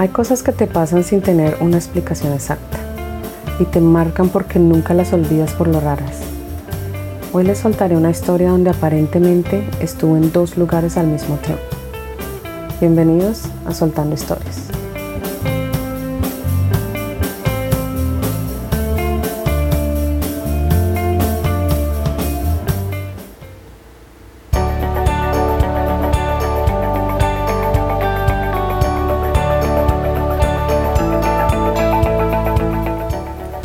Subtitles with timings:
[0.00, 2.78] Hay cosas que te pasan sin tener una explicación exacta
[3.58, 6.20] y te marcan porque nunca las olvidas por lo raras.
[7.34, 11.62] Hoy les soltaré una historia donde aparentemente estuve en dos lugares al mismo tiempo.
[12.80, 14.69] Bienvenidos a Soltando Historias.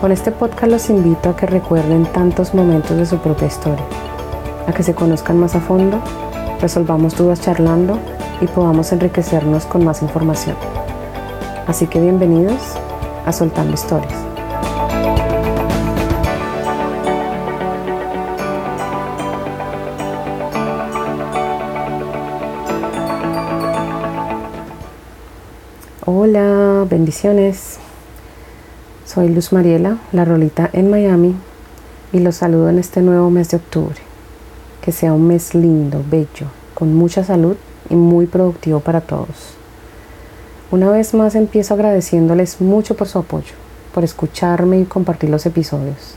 [0.00, 3.84] Con este podcast los invito a que recuerden tantos momentos de su propia historia,
[4.68, 6.00] a que se conozcan más a fondo,
[6.60, 7.98] resolvamos dudas charlando
[8.40, 10.56] y podamos enriquecernos con más información.
[11.66, 12.62] Así que bienvenidos
[13.26, 14.14] a Soltando Historias.
[26.06, 27.67] Hola, bendiciones.
[29.08, 31.34] Soy Luz Mariela, la rolita en Miami,
[32.12, 33.96] y los saludo en este nuevo mes de octubre.
[34.82, 37.56] Que sea un mes lindo, bello, con mucha salud
[37.88, 39.54] y muy productivo para todos.
[40.70, 43.54] Una vez más empiezo agradeciéndoles mucho por su apoyo,
[43.94, 46.16] por escucharme y compartir los episodios.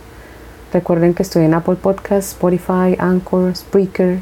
[0.73, 4.19] Recuerden que estoy en Apple Podcasts, Spotify, Anchor, Spreaker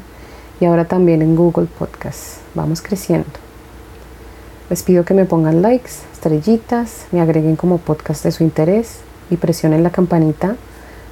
[0.60, 2.38] y ahora también en Google Podcasts.
[2.54, 3.49] Vamos creciendo.
[4.70, 9.36] Les pido que me pongan likes, estrellitas, me agreguen como podcast de su interés y
[9.36, 10.54] presionen la campanita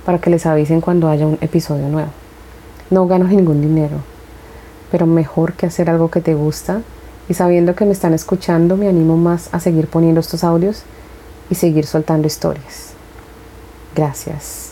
[0.06, 2.10] para que les avisen cuando haya un episodio nuevo.
[2.90, 3.96] No gano ningún dinero,
[4.92, 6.82] pero mejor que hacer algo que te gusta
[7.28, 10.84] y sabiendo que me están escuchando me animo más a seguir poniendo estos audios
[11.50, 12.92] y seguir soltando historias.
[13.96, 14.67] Gracias.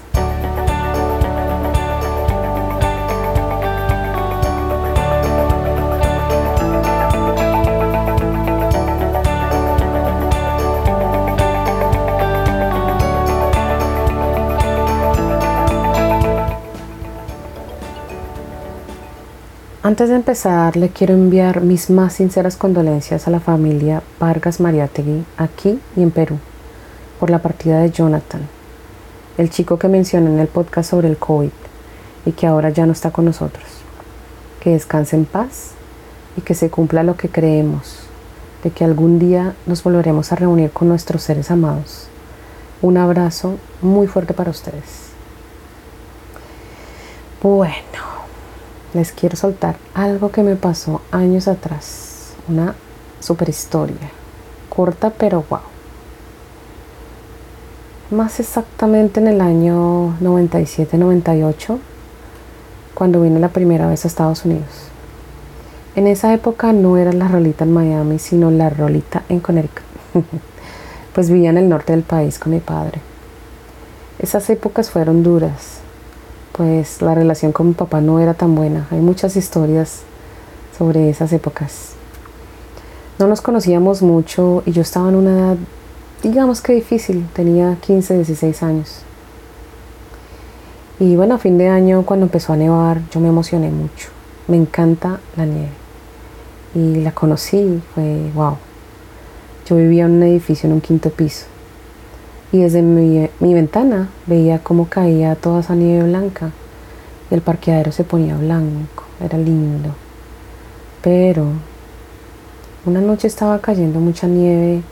[19.86, 25.24] Antes de empezar, le quiero enviar mis más sinceras condolencias a la familia Vargas Mariategui,
[25.36, 26.40] aquí y en Perú,
[27.20, 28.40] por la partida de Jonathan,
[29.38, 31.52] el chico que mencioné en el podcast sobre el COVID
[32.24, 33.64] y que ahora ya no está con nosotros.
[34.58, 35.70] Que descanse en paz
[36.36, 38.00] y que se cumpla lo que creemos,
[38.64, 42.08] de que algún día nos volveremos a reunir con nuestros seres amados.
[42.82, 45.10] Un abrazo muy fuerte para ustedes.
[47.40, 48.15] Bueno
[48.94, 52.34] les quiero soltar algo que me pasó años atrás.
[52.48, 52.74] Una
[53.20, 54.10] super historia.
[54.68, 55.60] Corta pero wow.
[58.10, 61.78] Más exactamente en el año 97-98,
[62.94, 64.88] cuando vine la primera vez a Estados Unidos.
[65.96, 69.82] En esa época no era la rolita en Miami, sino la rolita en Connecticut.
[71.14, 73.00] pues vivía en el norte del país con mi padre.
[74.18, 75.80] Esas épocas fueron duras,
[76.56, 78.86] pues la relación con mi papá no era tan buena.
[78.90, 80.02] Hay muchas historias
[80.76, 81.92] sobre esas épocas.
[83.18, 85.56] No nos conocíamos mucho y yo estaba en una edad,
[86.22, 89.02] digamos que difícil, tenía 15, 16 años.
[90.98, 94.08] Y bueno, a fin de año cuando empezó a nevar yo me emocioné mucho.
[94.48, 95.72] Me encanta la nieve.
[96.74, 98.56] Y la conocí, fue wow.
[99.66, 101.46] Yo vivía en un edificio en un quinto piso
[102.52, 106.52] y desde mi, ventana veía cómo caía toda esa nieve blanca
[107.30, 109.90] y el parqueadero se ponía blanco, era lindo.
[111.02, 111.46] Pero
[112.84, 114.82] una noche estaba cayendo mucha nieve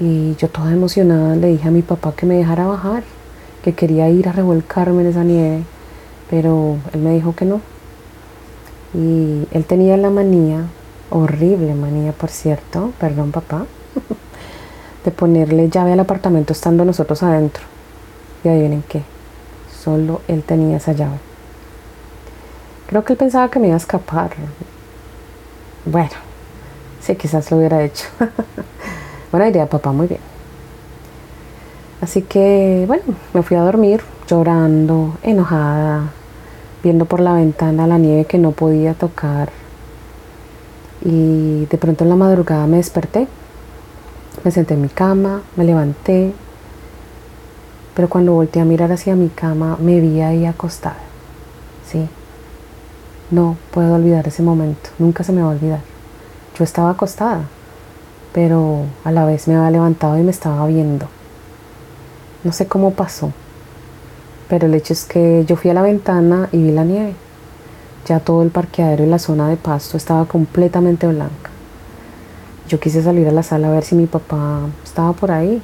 [0.00, 3.02] y yo toda emocionada le dije a mi papá que me dejara bajar,
[3.62, 5.62] que quería ir a revolcarme en esa nieve,
[6.30, 7.60] pero él me dijo que no.
[8.94, 10.64] Y él tenía la manía,
[11.10, 13.66] horrible manía por cierto, perdón papá,
[15.04, 17.64] de ponerle llave al apartamento estando nosotros adentro.
[18.44, 19.02] Y adivinen qué,
[19.82, 21.18] solo él tenía esa llave.
[22.86, 24.30] Creo que él pensaba que me iba a escapar.
[25.84, 26.10] Bueno,
[27.00, 28.06] sí, quizás lo hubiera hecho.
[29.32, 30.20] Buena idea, papá, muy bien.
[32.00, 33.02] Así que, bueno,
[33.34, 36.12] me fui a dormir llorando, enojada,
[36.82, 39.50] viendo por la ventana la nieve que no podía tocar.
[41.04, 43.26] Y de pronto en la madrugada me desperté
[44.48, 46.32] me senté en mi cama, me levanté,
[47.94, 50.96] pero cuando volteé a mirar hacia mi cama me vi ahí acostada.
[51.86, 52.08] Sí,
[53.30, 55.80] no puedo olvidar ese momento, nunca se me va a olvidar.
[56.58, 57.42] Yo estaba acostada,
[58.32, 61.08] pero a la vez me había levantado y me estaba viendo.
[62.42, 63.30] No sé cómo pasó,
[64.48, 67.14] pero el hecho es que yo fui a la ventana y vi la nieve.
[68.06, 71.57] Ya todo el parqueadero y la zona de pasto estaba completamente blanca.
[72.68, 75.62] Yo quise salir a la sala a ver si mi papá estaba por ahí,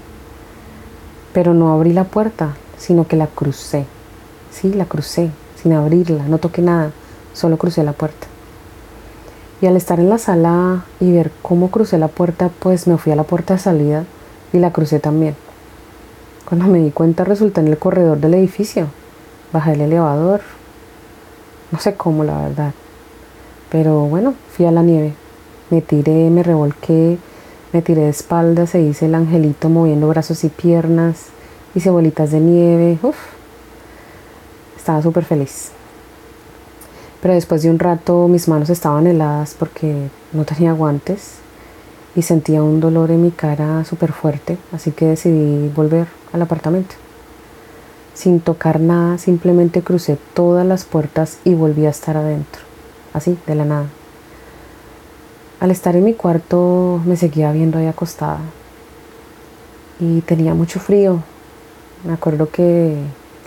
[1.34, 3.84] pero no abrí la puerta, sino que la crucé.
[4.50, 5.30] Sí, la crucé,
[5.60, 6.92] sin abrirla, no toqué nada,
[7.34, 8.26] solo crucé la puerta.
[9.60, 13.12] Y al estar en la sala y ver cómo crucé la puerta, pues me fui
[13.12, 14.04] a la puerta de salida
[14.54, 15.36] y la crucé también.
[16.46, 18.86] Cuando me di cuenta resulté en el corredor del edificio.
[19.52, 20.40] Bajé el elevador.
[21.70, 22.72] No sé cómo, la verdad.
[23.70, 25.14] Pero bueno, fui a la nieve.
[25.74, 27.18] Me tiré, me revolqué,
[27.72, 31.30] me tiré de espaldas, se hice el angelito moviendo brazos y piernas,
[31.74, 33.16] hice bolitas de nieve, Uf,
[34.76, 35.72] estaba súper feliz.
[37.20, 41.38] Pero después de un rato mis manos estaban heladas porque no tenía guantes
[42.14, 46.94] y sentía un dolor en mi cara súper fuerte, así que decidí volver al apartamento.
[48.14, 52.62] Sin tocar nada, simplemente crucé todas las puertas y volví a estar adentro,
[53.12, 54.03] así, de la nada.
[55.64, 58.37] Al estar en mi cuarto me seguía viendo ahí acostada
[59.99, 61.20] y tenía mucho frío.
[62.06, 62.94] Me acuerdo que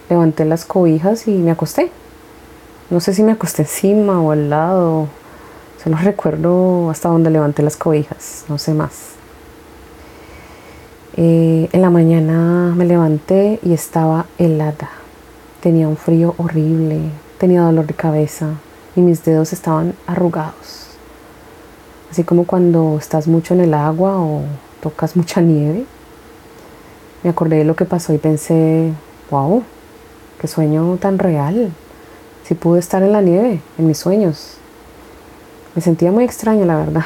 [0.10, 1.92] levanté las cobijas y me acosté.
[2.90, 5.06] No sé si me acosté encima o al lado.
[5.84, 9.12] Solo recuerdo hasta donde levanté las cobijas, no sé más.
[11.18, 14.90] Eh, en la mañana me levanté y estaba helada.
[15.62, 16.98] Tenía un frío horrible,
[17.38, 18.56] tenía dolor de cabeza
[18.96, 20.87] y mis dedos estaban arrugados.
[22.18, 24.42] Así como cuando estás mucho en el agua o
[24.82, 25.86] tocas mucha nieve.
[27.22, 28.92] Me acordé de lo que pasó y pensé,
[29.30, 29.62] wow,
[30.42, 31.72] qué sueño tan real.
[32.44, 34.58] Si pude estar en la nieve, en mis sueños.
[35.76, 37.06] Me sentía muy extraña, la verdad.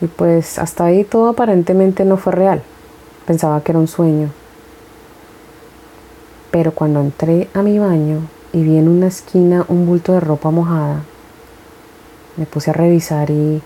[0.00, 2.64] Y pues hasta ahí todo aparentemente no fue real.
[3.24, 4.30] Pensaba que era un sueño.
[6.50, 8.22] Pero cuando entré a mi baño
[8.52, 11.02] y vi en una esquina un bulto de ropa mojada,
[12.36, 13.62] me puse a revisar y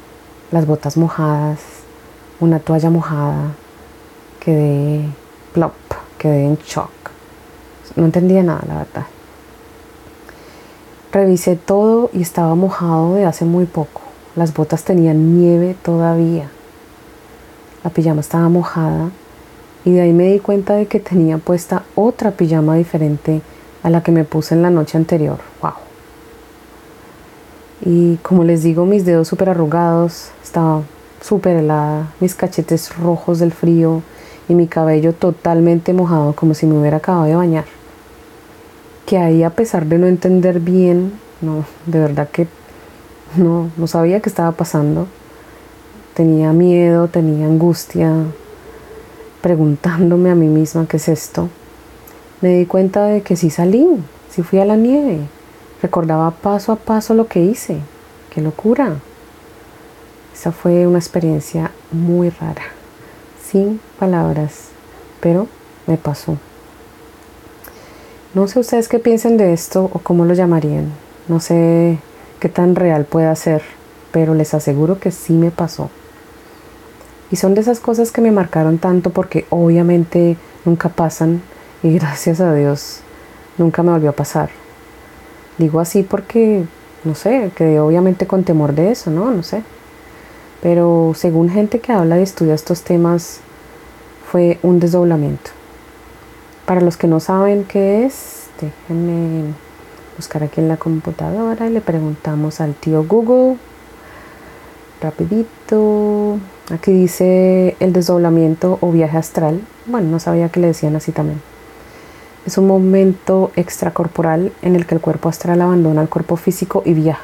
[0.50, 1.60] las botas mojadas,
[2.40, 3.52] una toalla mojada,
[4.40, 5.04] quedé
[5.52, 5.74] plop,
[6.18, 6.90] quedé en shock.
[7.96, 9.06] No entendía nada, la verdad.
[11.12, 14.02] Revisé todo y estaba mojado de hace muy poco.
[14.36, 16.50] Las botas tenían nieve todavía.
[17.82, 19.10] La pijama estaba mojada
[19.84, 23.42] y de ahí me di cuenta de que tenía puesta otra pijama diferente
[23.82, 25.38] a la que me puse en la noche anterior.
[25.62, 25.89] ¡Wow!
[27.84, 30.82] Y como les digo, mis dedos súper arrugados, estaba
[31.22, 34.02] súper helada, mis cachetes rojos del frío
[34.48, 37.64] y mi cabello totalmente mojado como si me hubiera acabado de bañar.
[39.06, 42.46] Que ahí a pesar de no entender bien, no, de verdad que
[43.36, 45.06] no, no sabía qué estaba pasando.
[46.14, 48.12] Tenía miedo, tenía angustia,
[49.40, 51.48] preguntándome a mí misma qué es esto.
[52.40, 53.86] Me di cuenta de que sí salí,
[54.30, 55.20] sí fui a la nieve,
[55.82, 57.78] Recordaba paso a paso lo que hice.
[58.30, 58.96] ¡Qué locura!
[60.34, 62.62] Esa fue una experiencia muy rara,
[63.42, 64.68] sin palabras,
[65.20, 65.48] pero
[65.86, 66.38] me pasó.
[68.32, 70.92] No sé ustedes qué piensan de esto o cómo lo llamarían.
[71.28, 71.98] No sé
[72.38, 73.62] qué tan real puede ser,
[74.12, 75.90] pero les aseguro que sí me pasó.
[77.30, 81.42] Y son de esas cosas que me marcaron tanto porque obviamente nunca pasan
[81.82, 83.00] y gracias a Dios
[83.58, 84.50] nunca me volvió a pasar.
[85.58, 86.64] Digo así porque,
[87.04, 89.30] no sé, que obviamente con temor de eso, ¿no?
[89.30, 89.62] No sé.
[90.62, 93.40] Pero según gente que habla y estudia estos temas,
[94.30, 95.50] fue un desdoblamiento.
[96.66, 99.52] Para los que no saben qué es, déjenme
[100.16, 103.56] buscar aquí en la computadora y le preguntamos al tío Google.
[105.00, 106.38] Rapidito.
[106.70, 109.60] Aquí dice el desdoblamiento o viaje astral.
[109.86, 111.40] Bueno, no sabía que le decían así también.
[112.46, 116.94] Es un momento extracorporal en el que el cuerpo astral abandona el cuerpo físico y
[116.94, 117.22] viaja.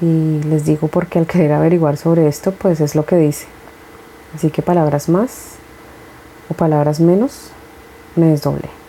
[0.00, 3.46] Y les digo porque al querer averiguar sobre esto, pues es lo que dice.
[4.34, 5.56] Así que palabras más
[6.48, 7.50] o palabras menos,
[8.16, 8.81] me desdoble.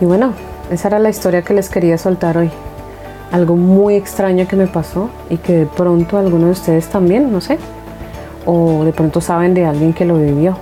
[0.00, 0.32] Y bueno,
[0.70, 2.50] esa era la historia que les quería soltar hoy.
[3.32, 7.40] Algo muy extraño que me pasó y que de pronto algunos de ustedes también, no
[7.40, 7.58] sé.
[8.46, 10.56] O de pronto saben de alguien que lo vivió.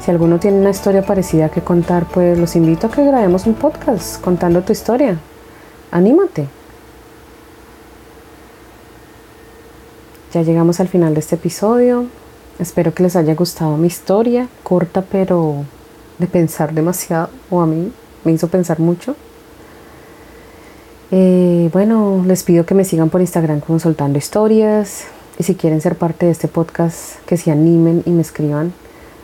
[0.00, 3.54] Si alguno tiene una historia parecida que contar, pues los invito a que grabemos un
[3.54, 5.18] podcast contando tu historia.
[5.90, 6.48] Anímate.
[10.32, 12.06] Ya llegamos al final de este episodio.
[12.58, 15.64] Espero que les haya gustado mi historia, corta pero
[16.18, 17.92] de pensar demasiado, o a mí
[18.24, 19.14] me hizo pensar mucho.
[21.10, 25.04] Eh, bueno, les pido que me sigan por Instagram como Soltando Historias.
[25.38, 28.72] Y si quieren ser parte de este podcast, que se animen y me escriban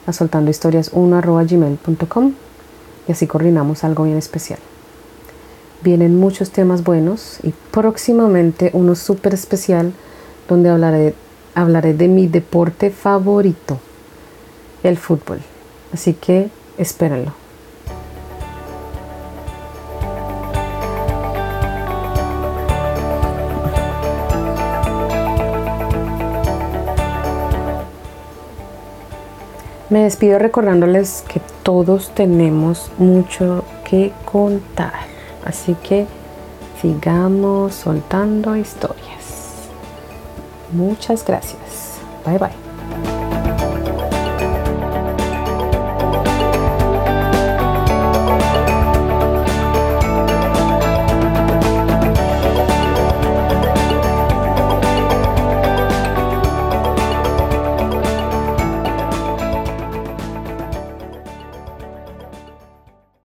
[0.06, 2.34] a soltandohistorias1.gmail.com
[3.08, 4.58] y así coordinamos algo bien especial.
[5.82, 9.92] Vienen muchos temas buenos y próximamente uno súper especial
[10.48, 11.14] donde hablaré,
[11.54, 13.78] hablaré de mi deporte favorito,
[14.82, 15.40] el fútbol.
[15.92, 17.32] Así que espérenlo.
[29.94, 35.04] Me despido recordándoles que todos tenemos mucho que contar.
[35.44, 36.06] Así que
[36.82, 39.68] sigamos soltando historias.
[40.72, 41.98] Muchas gracias.
[42.26, 42.73] Bye bye.